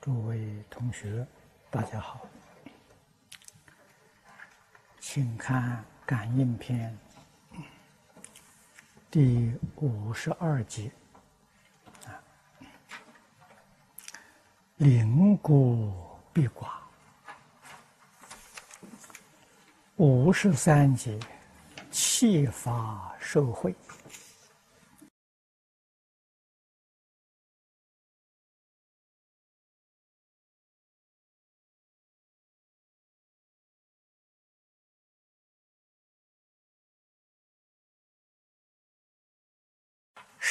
[0.00, 1.26] 诸位同学，
[1.68, 2.26] 大家好，
[4.98, 5.76] 请看
[6.06, 6.98] 《感应篇》
[9.10, 10.90] 第五十二节
[12.06, 12.16] 啊，
[14.78, 15.92] 灵孤
[16.32, 16.70] 必寡。
[19.96, 21.20] 五十三节，
[21.90, 23.76] 气法受贿。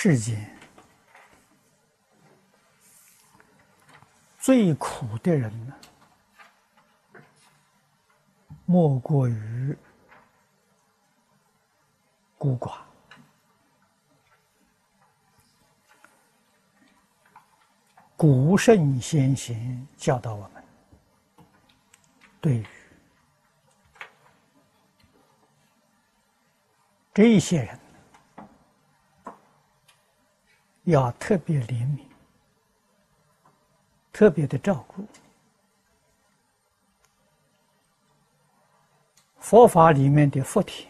[0.01, 0.49] 世间
[4.39, 5.75] 最苦的人呢，
[8.65, 9.77] 莫过于
[12.37, 12.77] 孤寡。
[18.15, 20.63] 古圣先贤教导我们，
[22.39, 22.65] 对于
[27.13, 27.88] 这些人。
[30.89, 31.99] 要特别怜悯，
[34.11, 35.05] 特别的照顾。
[39.39, 40.87] 佛法里面的福田，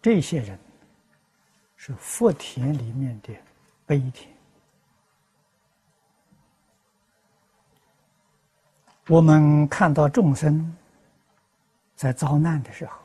[0.00, 0.58] 这些人
[1.76, 3.34] 是福田里面的
[3.86, 4.30] 悲田。
[9.08, 10.76] 我们看到众生
[11.96, 12.98] 在遭难的时候。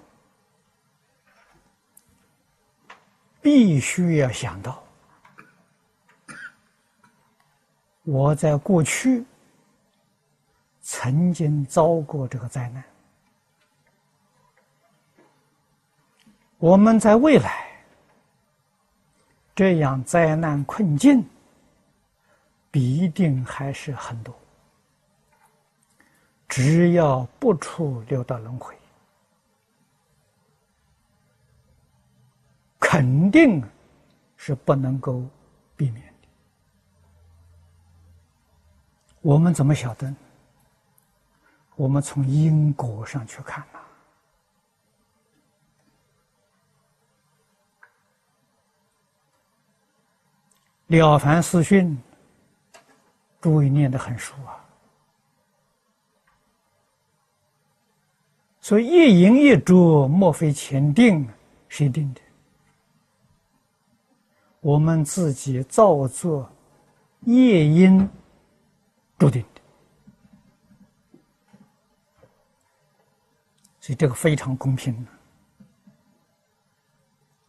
[3.42, 4.84] 必须要想到，
[8.04, 9.24] 我在过去
[10.82, 12.84] 曾经遭过这个灾难，
[16.58, 17.68] 我们在未来
[19.56, 21.24] 这样灾难困境
[22.72, 24.36] 必定还是很多，
[26.48, 28.76] 只要不出六道轮回。
[32.90, 33.62] 肯定
[34.38, 35.22] 是不能够
[35.76, 36.28] 避免的。
[39.20, 40.16] 我们怎么晓得？
[41.76, 43.80] 我们从因果上去看呐。
[50.98, 52.02] 《了凡四训》，
[53.42, 54.66] 诸位念得很熟啊。
[58.62, 61.28] 所以一因一着，莫非前定，
[61.68, 62.22] 谁定的？
[64.68, 66.52] 我们自己造作
[67.22, 68.06] 业因
[69.18, 69.42] 注定。
[69.42, 69.62] 的，
[73.80, 75.08] 所以这个非常公平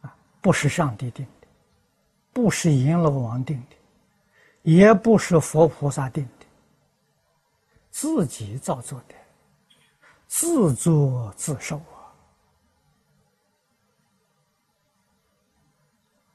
[0.03, 1.49] 啊，不是上帝定的，
[2.33, 3.77] 不是阎罗王定的，
[4.63, 6.47] 也不是佛菩萨定的，
[7.91, 9.15] 自己造作的，
[10.29, 11.98] 自作自受啊。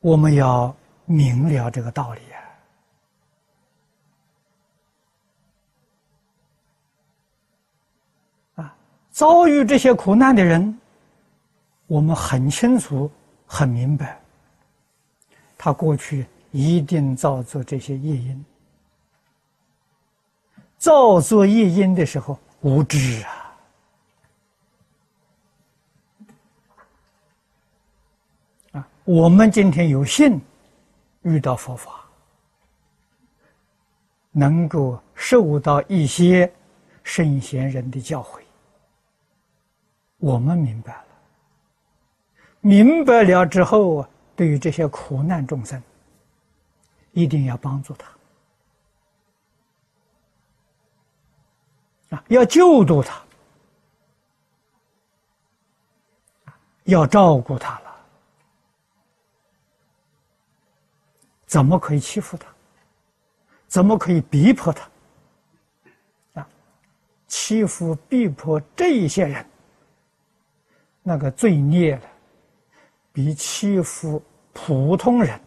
[0.03, 0.75] 我们要
[1.05, 2.19] 明了这个道理
[8.57, 8.65] 啊！
[8.65, 8.75] 啊，
[9.11, 10.77] 遭遇这些苦难的人，
[11.87, 13.09] 我们很清楚、
[13.47, 14.19] 很明白，
[15.57, 18.45] 他过去一定造作这些业因，
[20.77, 23.42] 造作业因的时候无知啊。
[29.05, 30.39] 我们今天有幸
[31.23, 32.05] 遇到佛法，
[34.31, 36.49] 能够受到一些
[37.03, 38.39] 圣贤人的教诲，
[40.19, 41.05] 我们明白了。
[42.61, 45.83] 明白了之后，对于这些苦难众生，
[47.11, 48.07] 一定要帮助他
[52.15, 53.21] 啊，要救度他，
[56.85, 57.83] 要照顾他了。
[61.53, 62.47] 怎么可以欺负他？
[63.67, 64.89] 怎么可以逼迫他？
[66.33, 66.49] 啊，
[67.27, 69.45] 欺负、逼迫这一些人，
[71.03, 72.07] 那个罪孽呢，
[73.11, 74.19] 比欺负
[74.51, 75.39] 普通人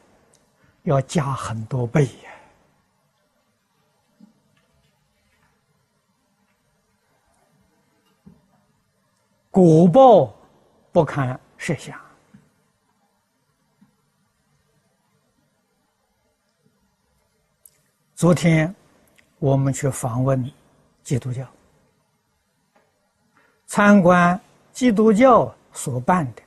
[0.85, 2.31] 要加很多倍呀！
[9.51, 10.33] 果报
[10.93, 12.06] 不堪设想。
[18.17, 18.75] 昨天
[19.39, 20.43] 我们去访问
[21.03, 21.47] 基督教，
[23.67, 24.41] 参观
[24.73, 26.43] 基督教所办的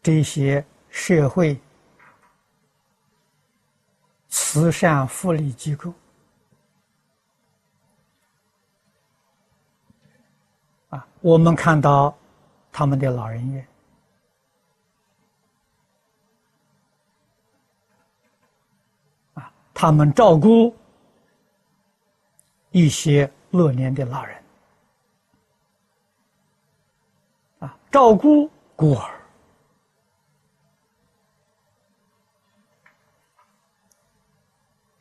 [0.00, 1.60] 这些社会
[4.28, 5.92] 慈善福利机构。
[10.90, 12.16] 啊，我们看到
[12.70, 13.66] 他们的老人院。
[19.82, 20.72] 他们照顾
[22.70, 24.44] 一些乐年的老人
[27.58, 29.20] 啊，照顾孤儿。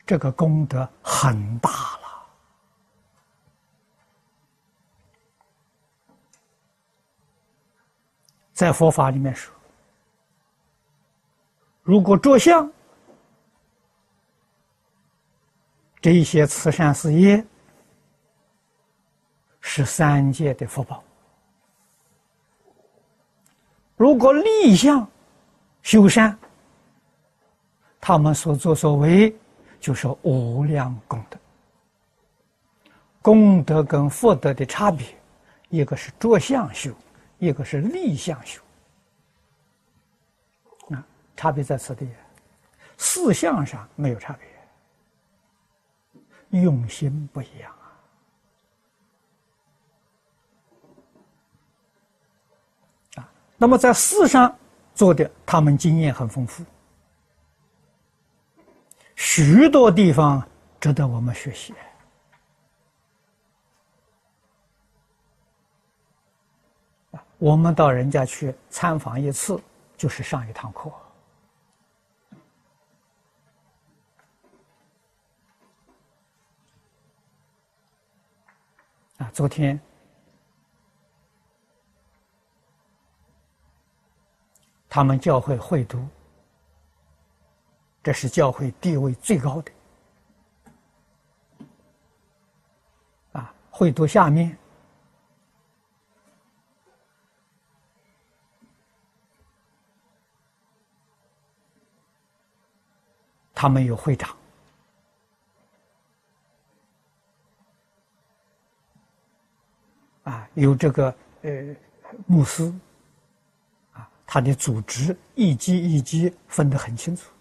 [0.04, 2.26] 这个功德很大了，
[8.52, 9.54] 在佛法里面说，
[11.84, 12.68] 如果着相，
[16.02, 17.46] 这些慈善事业
[19.60, 21.04] 是三界的福报；
[23.96, 25.08] 如果立相
[25.84, 26.38] 修善，
[28.00, 29.34] 他们所作所为。
[29.80, 31.40] 就是无量功德，
[33.20, 35.08] 功德跟福德的差别，
[35.70, 36.94] 一个是着相修，
[37.40, 38.62] 一个是立相修。
[40.92, 41.04] 啊，
[41.36, 42.08] 差别在此地，
[42.96, 44.48] 四相上没有差别，
[46.52, 47.86] 用心不一样啊。
[53.22, 54.56] 啊，那么在事上
[54.94, 56.64] 做的，他们经验很丰富。
[59.16, 60.46] 许多地方
[60.80, 61.74] 值得我们学习。
[67.38, 69.60] 我们到人家去参访一次，
[69.98, 70.92] 就是上一堂课。
[79.22, 79.80] 啊，昨天
[84.90, 86.04] 他们教会会读。
[88.04, 89.72] 这是教会地位最高的
[93.34, 93.54] 啊！
[93.70, 94.58] 会读下面，
[103.54, 104.36] 他们有会长
[110.24, 111.76] 啊，有这个呃
[112.28, 112.72] 牧师
[113.94, 117.32] 啊，他的组织一级一级分得很清楚。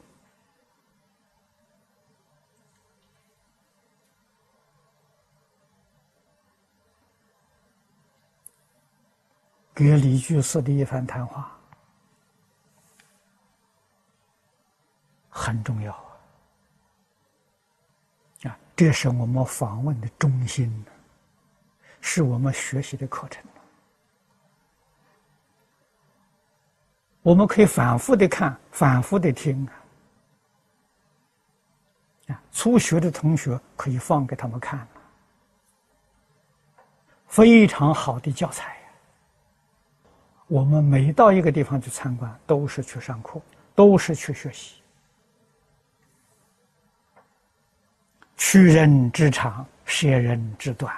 [9.74, 11.58] 给李居士的一番谈话
[15.28, 16.16] 很重要啊！
[18.44, 20.84] 啊，这是我们访问的中心，
[22.00, 23.42] 是我们学习的课程。
[27.22, 29.68] 我们可以反复的看，反复的听
[32.28, 32.42] 啊！
[32.50, 34.86] 初学的同学可以放给他们看
[37.28, 38.76] 非常好的教材。
[40.46, 43.40] 我们每到一个地方去参观，都是去上课，
[43.74, 44.80] 都是去学习。
[48.36, 50.96] 取人之长，舍人之短，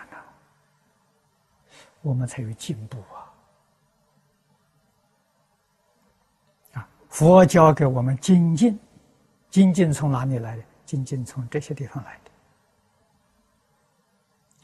[2.02, 3.32] 我们才有进步啊！
[6.74, 8.78] 啊，佛教给我们精进，
[9.50, 10.62] 精进从哪里来的？
[10.84, 12.20] 精进从这些地方来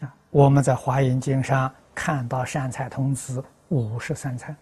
[0.01, 0.07] 的。
[0.07, 4.55] 啊，我们在华严经上看到善财童子五十三参。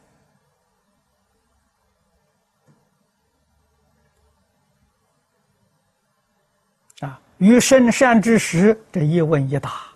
[7.01, 9.87] 啊，与圣善之时，这一问一答，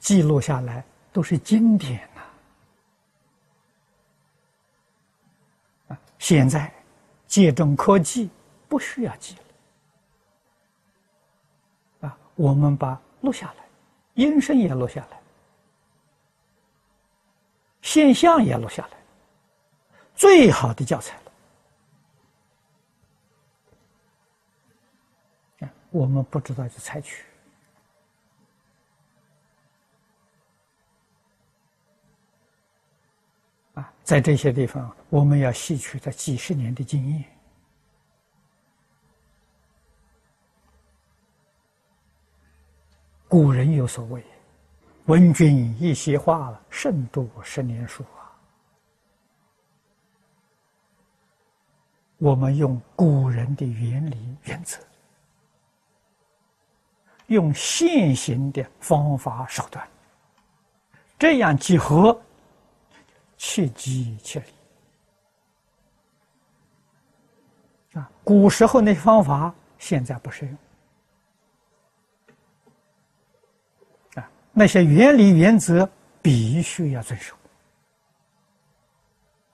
[0.00, 2.22] 记录下来都是经典呐。
[5.88, 6.72] 啊，现在
[7.28, 8.30] 借重科技，
[8.68, 9.36] 不需要记
[12.00, 12.08] 了。
[12.08, 13.64] 啊，我们把录下来，
[14.14, 15.20] 音声也录下来，
[17.82, 18.98] 现象也录下来，
[20.14, 21.22] 最好的教材了。
[25.92, 27.24] 我们不知道就采取
[34.10, 37.24] 在这些地方，我们要吸取他几十年的经验。
[43.28, 44.20] 古人有所谓
[45.06, 48.34] ：“闻君一席话，胜读十年书。”啊，
[52.18, 54.76] 我们用古人的原理原则。
[57.28, 59.88] 用现行的方法手段，
[61.16, 62.20] 这样结合，
[63.42, 64.52] 切机切理
[67.98, 68.12] 啊！
[68.22, 70.54] 古时候那些方法现在不适用。
[74.22, 75.88] 啊，那些原理原则
[76.20, 77.34] 必须要遵守。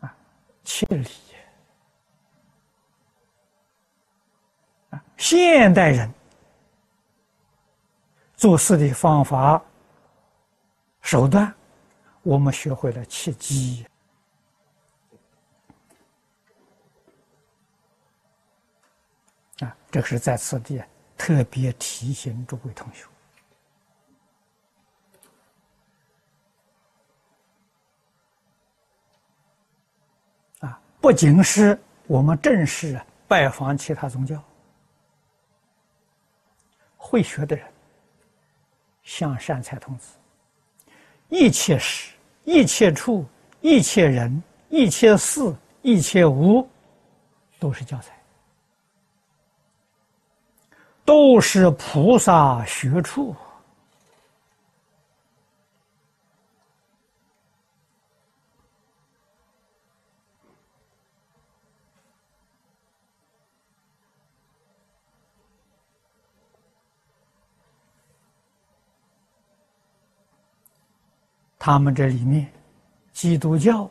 [0.00, 0.12] 啊，
[0.64, 1.08] 切理。
[4.90, 6.12] 啊，现代人
[8.34, 9.62] 做事的方法
[11.02, 11.54] 手段，
[12.26, 13.86] 我们学会了切机。
[19.60, 20.82] 啊，这个是在此地
[21.16, 23.04] 特别提醒诸位同学。
[30.66, 34.42] 啊，不仅是我们正式拜访其他宗教，
[36.96, 37.72] 会学的人，
[39.04, 40.16] 像善财童子，
[41.28, 42.15] 一切时、
[42.46, 43.26] 一切处、
[43.60, 46.66] 一切人、一切事、一切无，
[47.58, 48.16] 都是教材。
[51.04, 53.34] 都是菩萨学处，
[71.66, 72.48] 他们这里面，
[73.12, 73.90] 基督教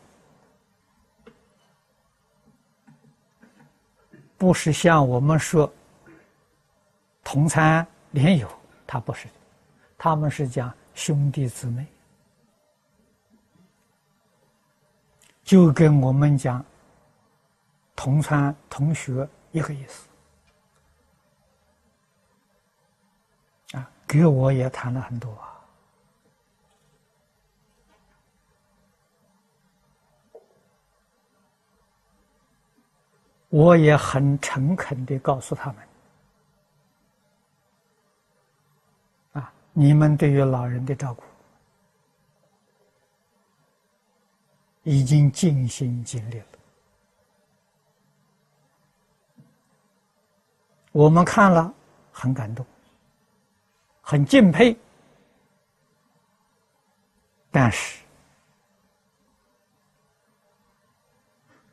[4.38, 5.70] 不是像我们说。
[7.22, 8.50] 同参连友，
[8.86, 9.28] 他不是，
[9.98, 11.86] 他们是讲兄弟姊妹，
[15.44, 16.64] 就跟我们讲
[17.94, 20.08] 同参同学一个意思。
[23.76, 25.55] 啊，给我也谈了很多啊，
[33.48, 35.82] 我也很诚恳的告诉他们。
[39.32, 41.22] 啊你们对于老人的照顾
[44.82, 46.46] 已经尽心尽力了，
[50.92, 51.72] 我们看了
[52.12, 52.64] 很感动，
[54.00, 54.76] 很敬佩。
[57.50, 58.00] 但是，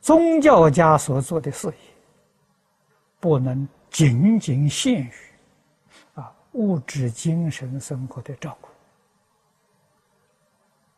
[0.04, 1.76] 宗教家所做的事业
[3.22, 5.12] 不能仅仅限于
[6.14, 6.32] 啊。
[6.52, 8.68] 物质、精神生活的照顾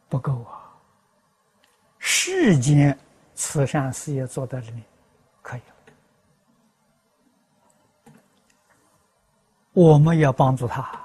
[0.10, 0.74] 不够啊！
[2.00, 2.98] 世间
[3.36, 4.84] 慈善事业做到这里
[5.42, 5.66] 可以了，
[9.74, 11.00] 我们要帮助他，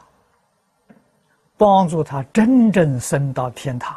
[1.59, 3.95] 帮助他真正升到天堂。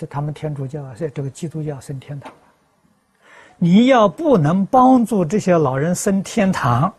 [0.00, 2.38] 这他们天主教啊，在这个基督教升天堂了
[3.58, 6.90] 你要不能帮助这些老人升天堂。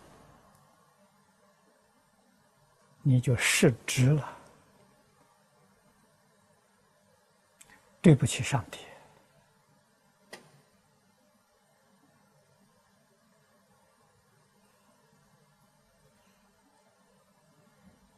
[3.02, 4.38] 你就失职了，
[8.00, 8.78] 对不起上帝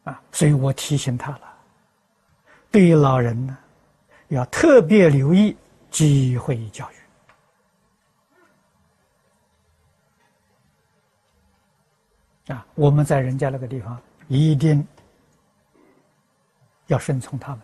[0.03, 0.21] 啊！
[0.33, 1.57] 所以我提醒他了，
[2.69, 3.57] 对于老人呢，
[4.33, 5.55] 要特别留意
[5.89, 6.89] 机会教
[12.47, 12.65] 育啊！
[12.75, 14.01] 我们在人家那个地方。
[14.29, 14.87] 一定
[16.87, 17.61] 要顺从他们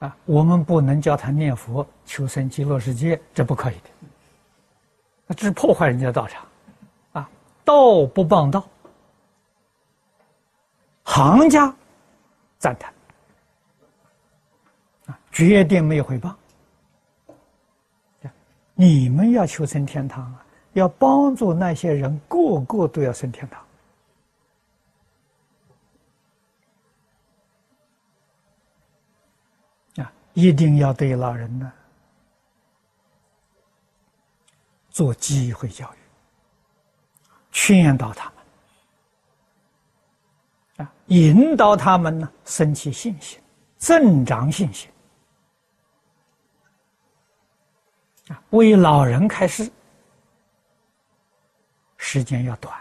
[0.00, 0.16] 啊！
[0.24, 3.90] 我们不能叫他念佛求生极乐世界，这不可以的。
[5.26, 6.44] 那这是破坏人家道场
[7.12, 7.30] 啊！
[7.64, 8.68] 道不帮道，
[11.04, 11.74] 行家
[12.62, 12.94] 赞叹
[15.06, 16.38] 啊，决定没有回报。
[18.74, 20.46] 你们要求生天堂啊！
[20.74, 23.64] 要帮助那些人，个个都要升天堂
[30.04, 30.12] 啊！
[30.32, 31.72] 一定要对老人呢
[34.88, 35.98] 做机会教育，
[37.50, 38.31] 劝导他
[40.82, 43.40] 啊，引导他们呢升起信心，
[43.76, 44.90] 增长信心
[48.28, 49.70] 啊，为老人开示。
[52.04, 52.78] 时间要短，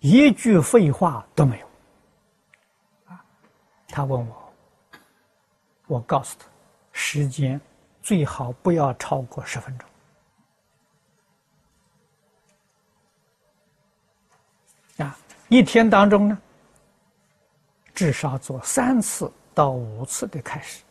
[0.00, 1.66] 一句废话都没有。
[3.06, 3.24] 啊，
[3.88, 4.52] 他问我，
[5.86, 6.46] 我告诉他，
[6.92, 7.58] 时间
[8.02, 9.88] 最好不要超过十分钟。
[15.06, 15.16] 啊，
[15.52, 16.38] 一天当中呢，
[17.92, 20.82] 至少做三次到五次的开始。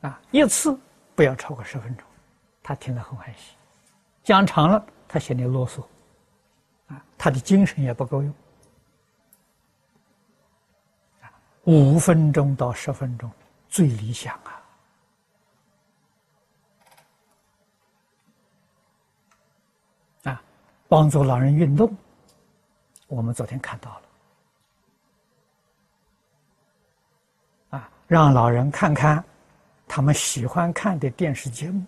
[0.00, 0.74] 啊，一次
[1.14, 2.06] 不要超过十分钟，
[2.62, 3.52] 他听了很欢喜；
[4.24, 5.84] 讲长了，他嫌你啰嗦，
[6.86, 8.34] 啊，他的精神也不够用。
[11.64, 13.30] 五分钟到十分钟
[13.68, 14.62] 最理想啊！
[20.32, 20.42] 啊，
[20.88, 21.94] 帮助老人运动，
[23.06, 24.02] 我们昨天看到了。
[27.78, 29.24] 啊，让老人看看
[29.86, 31.84] 他们喜欢看的电视节目，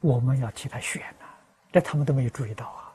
[0.00, 1.26] 我们要替他选呐，
[1.72, 2.92] 这他们都没有注意到啊。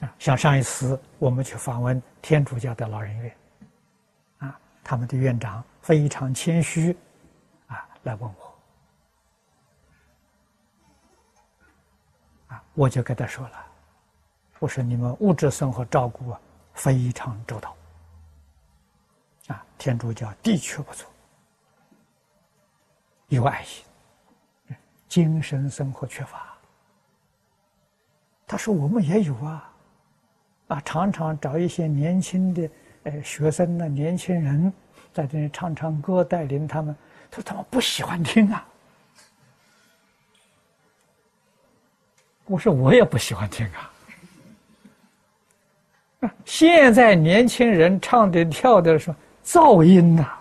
[0.00, 3.36] 啊，像上一次我们去访问天主教的老人院，
[4.38, 6.96] 啊，他们的院长非常谦虚，
[7.66, 8.47] 啊，来问我，
[12.78, 13.66] 我就跟他说了，
[14.60, 16.40] 我说你们物质生活照顾啊
[16.74, 17.74] 非常周到，
[19.48, 21.10] 啊，天主教的确不错，
[23.26, 23.84] 有爱心，
[25.08, 26.56] 精神生活缺乏，
[28.46, 29.72] 他说我们也有啊。
[30.68, 32.70] 啊，常常找一些年轻的
[33.04, 34.72] 呃学生呢，年轻人
[35.12, 36.94] 在这里唱唱歌，带领他们。
[37.28, 38.67] 他说他们不喜欢听啊。
[42.48, 43.90] 我说我也不喜欢听啊。
[46.44, 49.14] 现在年轻人唱的跳的说
[49.44, 50.34] 噪音呐。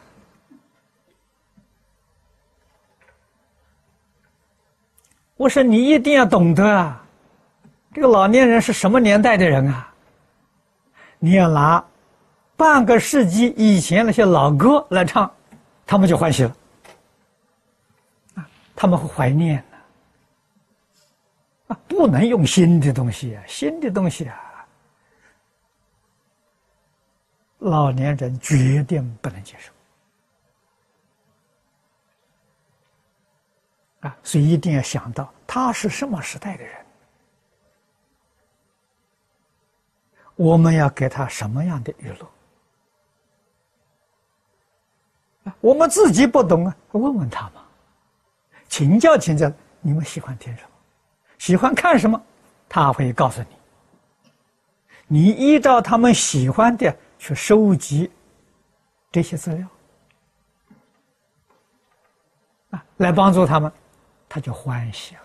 [5.36, 7.06] 我说你一定要懂得啊，
[7.94, 9.94] 这个老年人是什么年代的人啊？
[11.20, 11.84] 你要拿
[12.56, 15.32] 半个世纪以前那些老歌来唱，
[15.86, 16.56] 他们就欢喜了，
[18.34, 19.64] 啊，他们会怀念，
[21.68, 24.68] 啊，不能用新的东西啊，新的东西啊，
[27.60, 29.72] 老年人决定不能接受，
[34.08, 36.86] 啊，所以一定要想到他是什么时代的人。
[40.36, 42.30] 我们要给他什么样的娱乐？
[45.60, 47.66] 我们自己不懂啊，问问他嘛，
[48.70, 50.70] 请教请教，你们喜欢听什么？
[51.38, 52.22] 喜欢看什么？
[52.70, 53.48] 他会告诉你。
[55.08, 58.12] 你依照他们喜欢的去收集
[59.12, 59.68] 这些资料
[62.72, 63.72] 啊，来帮助他们，
[64.28, 65.22] 他就欢喜了。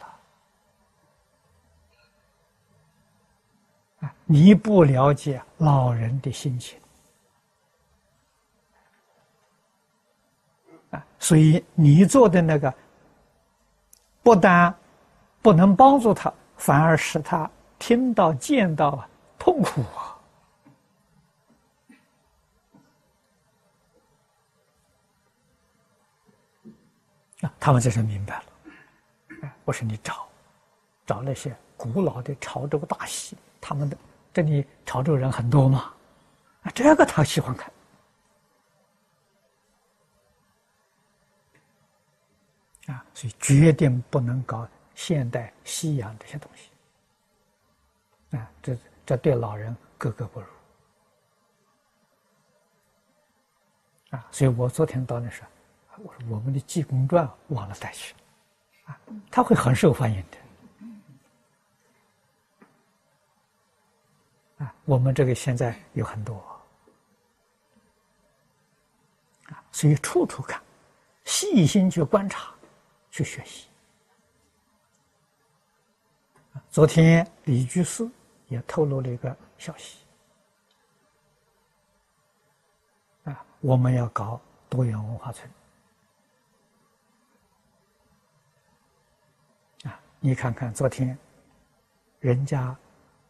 [4.24, 6.78] 你不了解老人的心情
[10.90, 12.72] 啊，所以你做的那个
[14.22, 14.74] 不但
[15.42, 19.04] 不能帮助他，反而使他听到、见到
[19.38, 20.16] 痛苦啊。
[27.42, 28.44] 啊，他们这是明白了。
[29.64, 30.28] 我说你找
[31.04, 33.36] 找那些古老的潮州大戏。
[33.64, 33.96] 他们的
[34.32, 35.92] 这里潮州人很多嘛，
[36.62, 37.72] 啊，这个他喜欢看，
[42.88, 50.46] 啊，所以决定不能搞现代西洋这些东西，啊，这这对老人格格不入，
[54.10, 55.42] 啊，所以我昨天到那时，
[55.98, 58.14] 我说我们的《济公传》忘了带去，
[58.84, 58.98] 啊，
[59.30, 60.38] 他会很受欢迎的。
[64.64, 66.36] 啊我们这个现在有很多
[69.48, 70.62] 啊，所以处处看，
[71.24, 72.54] 细心去观察，
[73.10, 73.66] 去学习。
[76.72, 78.08] 昨天李居士
[78.48, 79.98] 也透露了一个消息
[83.24, 85.50] 啊，我们要搞多元文化村
[89.84, 91.16] 啊，你看看昨天
[92.20, 92.74] 人家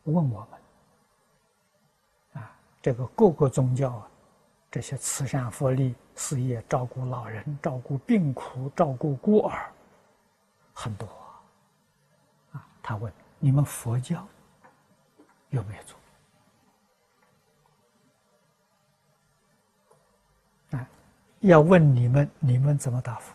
[0.04, 2.40] 问我们。
[2.40, 4.08] 啊这个各个宗教啊，
[4.70, 9.68] 这些慈善福利事业，照顾老人、照顾病苦、照顾孤儿，
[10.72, 11.08] 很多
[12.52, 12.64] 啊。
[12.80, 13.12] 他问
[13.44, 14.24] 你们佛教
[15.50, 15.98] 有没有做？
[20.78, 20.88] 啊，
[21.40, 23.34] 要问你们，你们怎么答复？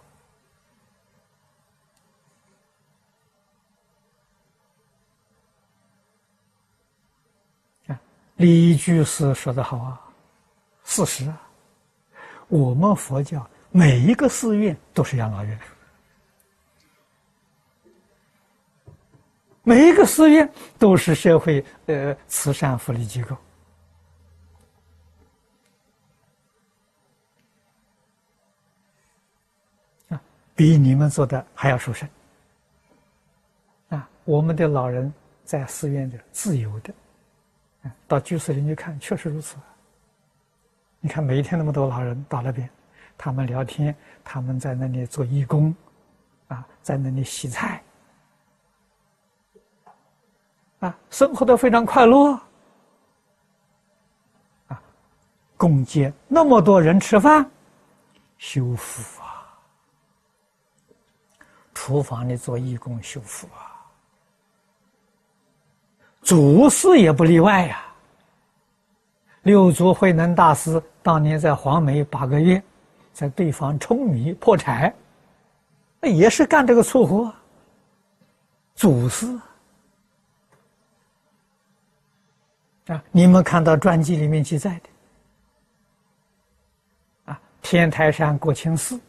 [7.91, 7.99] 啊
[8.37, 10.01] 李居士说的好啊，
[10.85, 11.41] 事实啊，
[12.47, 15.59] 我们佛教每一个寺院都是养老院，
[19.67, 20.49] 每一个寺院
[20.79, 23.35] 都是社会呃慈善福利机构
[30.55, 32.07] 比你们做的还要殊胜。
[33.89, 36.93] 啊，我们的老人在寺院的自由的，
[38.07, 39.57] 到居士林去看，确实如此。
[41.01, 42.67] 你看，每一天那么多老人到那边，
[43.17, 45.75] 他们聊天，他们在那里做义工，
[46.47, 47.76] 啊，在那里洗菜，
[50.79, 52.39] 啊，生活的非常快乐，
[54.67, 54.81] 啊，
[55.57, 57.49] 共接那么多人吃饭，
[58.37, 59.57] 修福啊，
[61.73, 63.73] 厨房里做义工修福啊，
[66.21, 67.83] 祖师也不例外呀。
[69.43, 72.61] 六祖慧能大师当年在黄梅八个月，
[73.13, 74.93] 在对方舂米破柴，
[76.01, 77.33] 那也是干这个粗活。
[78.75, 79.25] 祖师
[82.87, 84.89] 啊，你们看到传记里面记载的
[87.31, 88.99] 啊，天台山国清寺，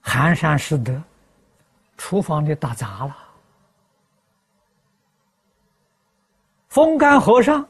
[0.00, 1.02] 寒山师德，
[1.96, 3.16] 厨房里打杂了。
[6.68, 7.66] 风干和尚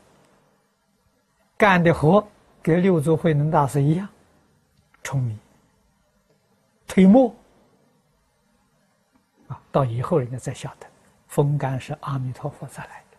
[1.57, 2.23] 干的活，
[2.63, 4.07] 跟六祖慧能大师一样，
[5.03, 5.39] 聪明、
[6.87, 7.35] 推磨
[9.49, 9.59] 啊。
[9.73, 10.87] 到以后人家才晓得，
[11.31, 13.17] 风干是阿弥陀佛再来的，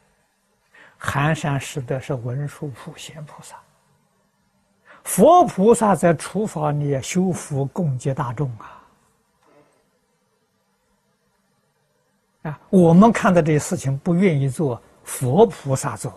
[0.98, 3.56] 寒山拾得是文殊普贤菩萨，
[5.02, 8.84] 佛菩萨在厨房里修福供给大众啊。
[12.44, 14.82] 啊，我们看到这些事情不愿意做。
[15.04, 16.12] 佛菩萨做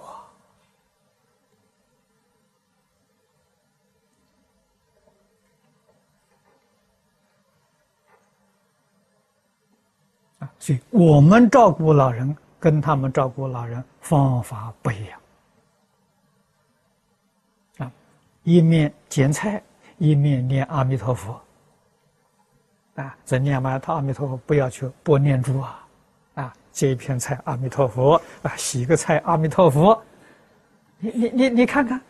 [10.65, 15.21] 所以我们照顾老人跟他们照顾老人方法不一样
[17.81, 17.93] 啊，
[18.45, 19.63] 一面捡菜，
[19.99, 21.39] 一面念阿弥陀佛
[22.95, 25.81] 啊，在念完他阿弥陀佛，不要去拨念珠啊。
[26.73, 28.57] 接一片菜，阿弥陀佛啊！
[28.57, 30.03] 洗个菜，阿弥陀佛。
[30.99, 32.01] 你你你你看看，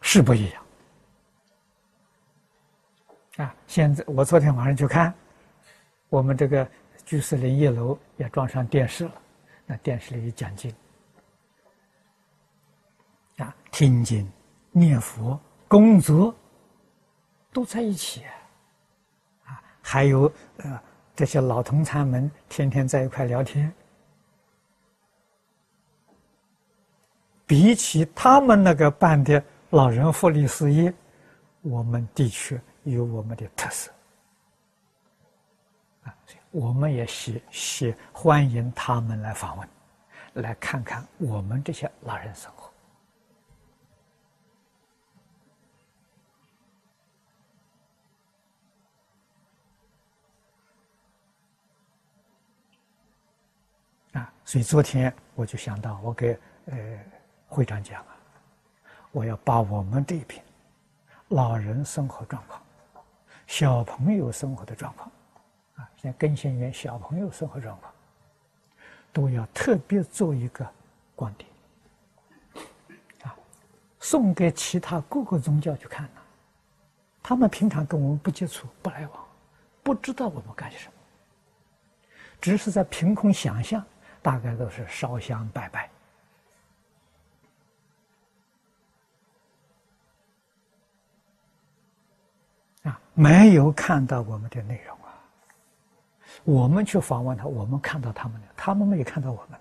[0.00, 0.65] 是不一样
[3.36, 3.54] 啊！
[3.66, 5.12] 现在我昨天晚上去看，
[6.08, 6.68] 我们这个
[7.04, 9.12] 居士林一楼也装上电视了，
[9.66, 10.74] 那电视里有讲经
[13.38, 14.30] 啊，听经、
[14.72, 16.34] 念佛、工作
[17.52, 18.24] 都在一起
[19.44, 20.80] 啊，还有呃。
[21.18, 23.72] 这些老同参们天天在一块聊天，
[27.46, 30.92] 比起他们那个办的老人福利事业，
[31.62, 32.60] 我们的确
[32.92, 33.90] 有我们的特色
[36.04, 36.16] 啊！
[36.52, 39.68] 我们也喜喜欢迎他们来访问，
[40.34, 42.72] 来看看我们这些老人生活。
[54.12, 57.04] 啊所以昨天我就想到，我给呃
[57.48, 58.16] 会长讲啊，
[59.10, 60.40] 我要把我们这边
[61.28, 62.62] 老人生活状况、
[63.46, 65.10] 小朋友生活的状况
[65.76, 67.92] 啊，像更新园小朋友生活状况，
[69.12, 70.66] 都要特别做一个
[71.14, 71.48] 观点
[73.22, 73.34] 啊，
[74.00, 76.20] 送给其他各个宗教去看呢。
[77.22, 79.24] 他们平常跟我们不接触、不来往，
[79.82, 80.92] 不知道我们干些什么，
[82.40, 83.84] 只是在凭空想象。
[84.22, 85.88] 大概都是烧香拜拜
[92.86, 95.12] 啊，没有看到我们的内容啊。
[96.44, 99.60] 我们去访问他，我们看到他们了，他们没有看到我们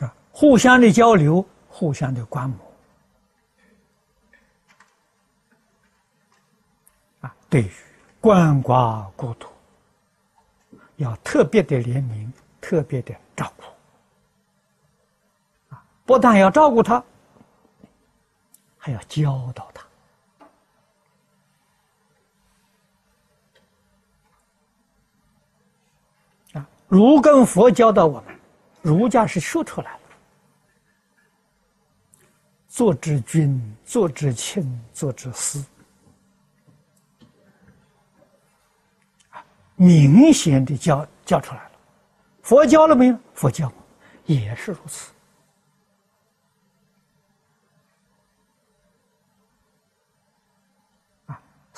[0.00, 0.06] 呢。
[0.06, 2.58] 啊，互相的交流，互相的观摩
[7.22, 7.70] 啊，对于
[8.22, 9.48] 鳏寡孤独。
[10.96, 12.30] 要特别的怜悯，
[12.60, 13.64] 特别的照顾，
[15.74, 17.02] 啊，不但要照顾他，
[18.82, 19.86] 还要教导他，
[26.58, 28.34] 啊，儒跟佛教导我们，
[28.80, 30.00] 儒家是说出来了，
[32.68, 35.62] 做之君，做之亲，做之师。
[39.76, 41.72] 明显的教教出来了，
[42.40, 43.18] 佛教了没有？
[43.34, 43.70] 佛教
[44.24, 45.12] 也是如此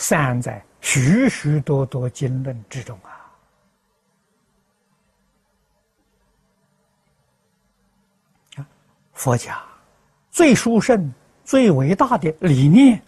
[0.02, 3.32] 散在许许多多经论之中啊
[9.12, 9.62] 佛家
[10.28, 13.00] 最殊胜、最伟大的理念，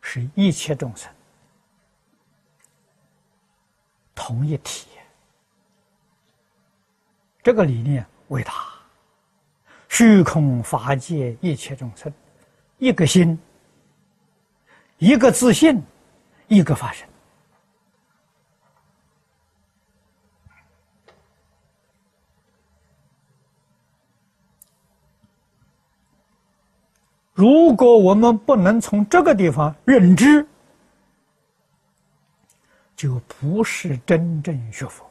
[0.00, 1.12] 是一切众生
[4.14, 4.88] 同一体。
[7.42, 8.72] 这个理念伟大，
[9.90, 12.10] 虚空法界一切众生，
[12.84, 13.38] 一个心，
[14.98, 15.82] 一个自信，
[16.48, 17.08] 一个发生。
[27.32, 30.46] 如果我们不能从这个地方认知，
[32.94, 35.10] 就不是真正学佛。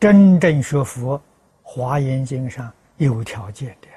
[0.00, 1.18] 真正学佛，
[1.62, 3.88] 《华严经》上有条件的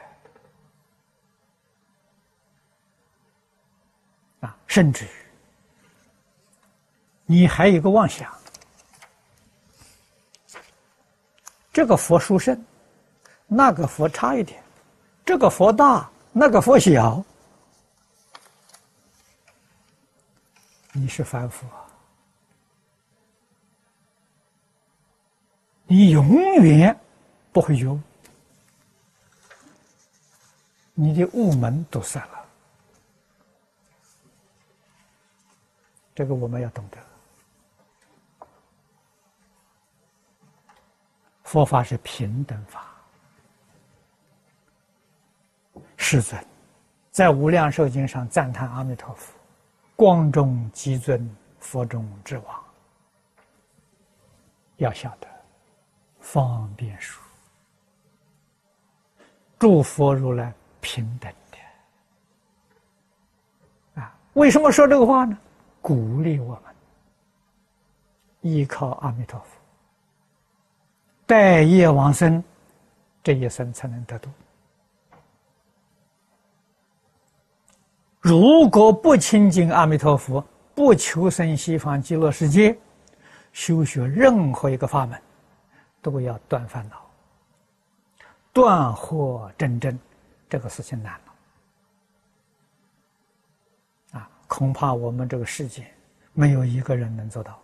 [4.47, 5.09] 啊，甚至于
[7.25, 8.33] 你还有个妄想。
[11.71, 12.61] 这个佛殊胜，
[13.47, 14.59] 那个佛差一点；
[15.23, 17.23] 这个佛大，那个佛小。
[20.91, 21.80] 你是凡夫啊，
[25.91, 26.97] 你永远
[27.51, 27.99] 不会有，
[30.93, 32.45] 你的雾门都散了。
[36.15, 36.97] 这个我们要懂得。
[41.43, 42.87] 佛法是平等法，
[45.97, 46.41] 世尊
[47.11, 49.33] 在《无量寿经》上赞叹阿弥陀佛
[49.97, 52.63] ：“光中极尊，佛中之王。”
[54.79, 55.27] 要晓得，
[56.21, 57.21] 方便说，
[59.59, 61.29] 诸佛如来平等
[63.95, 64.15] 的啊！
[64.33, 65.37] 为什么说这个话呢？
[65.81, 66.73] 鼓励我们
[68.41, 69.45] 依靠阿弥陀佛。
[71.25, 72.43] 待业往生，
[73.23, 74.29] 这一生才能得度。
[78.19, 82.77] 如果不亲近阿弥陀佛，不求生西方极乐世界，
[83.53, 85.19] 修学任何一个法门，
[86.01, 87.09] 都要断烦恼、
[88.51, 89.97] 断惑真真，
[90.49, 91.21] 这个事情难了。
[94.19, 95.89] 啊，恐怕我们这个世界
[96.33, 97.61] 没有一个人能做到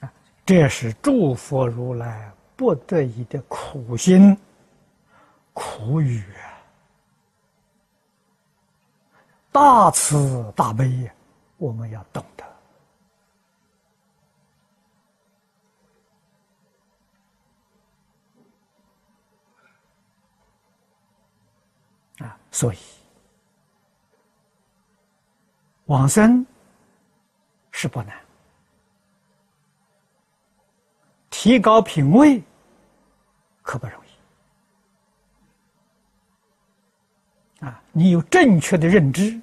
[0.00, 0.12] 啊。
[0.44, 4.36] 这是诸佛如来不得已的苦心
[5.52, 6.24] 苦语，
[9.50, 11.10] 大慈大悲，
[11.56, 12.44] 我们要懂得
[22.26, 22.38] 啊！
[22.56, 22.78] 所以
[25.84, 26.46] 往生
[27.70, 28.18] 是不难。
[31.28, 32.42] 提高品位
[33.60, 34.02] 可不容
[37.60, 37.82] 易啊！
[37.92, 39.38] 你有正确的认知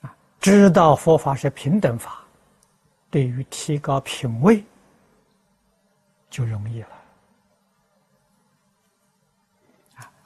[0.00, 2.24] 啊，知道佛法是平等法，
[3.08, 4.64] 对于提高品位
[6.28, 6.97] 就容易了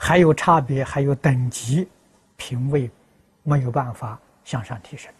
[0.04, 1.88] 还有差别，还有等级，
[2.36, 2.90] 品位
[3.44, 5.12] 没有办法向上提升。